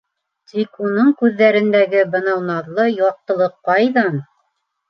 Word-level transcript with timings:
Тик 0.51 0.79
уның 0.85 1.11
күҙҙәрендәге 1.19 2.01
бынау 2.15 2.41
наҙлы 2.49 2.89
яҡтылыҡ 2.95 3.57
ҡайҙан? 3.71 4.23